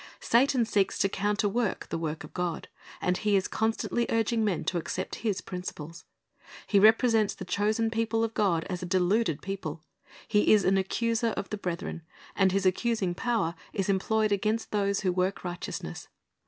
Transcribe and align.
Satan 0.19 0.65
seeks 0.65 0.97
to 0.97 1.07
counterwork 1.07 1.89
the 1.89 1.97
work 1.99 2.23
of 2.23 2.33
God, 2.33 2.69
and 3.01 3.17
he 3.17 3.35
is 3.35 3.47
constantly 3.47 4.07
urging 4.09 4.43
men 4.43 4.63
to 4.63 4.79
accept 4.79 5.17
his 5.21 5.41
principles. 5.41 6.05
He 6.65 6.79
represents 6.79 7.35
the 7.35 7.45
chosen 7.45 7.91
people 7.91 8.23
of 8.23 8.33
God 8.33 8.63
as 8.67 8.81
a 8.81 8.87
deluded 8.87 9.43
people. 9.43 9.83
He 10.27 10.53
is 10.53 10.65
an 10.65 10.79
accuser 10.79 11.35
of 11.37 11.51
the 11.51 11.57
brethren, 11.57 12.01
and 12.35 12.51
his 12.51 12.65
accusing 12.65 13.13
power 13.13 13.53
is 13.73 13.89
employed 13.89 14.31
against 14.31 14.71
those 14.71 15.01
who 15.01 15.11
work 15.11 15.43
righteousness. 15.43 16.07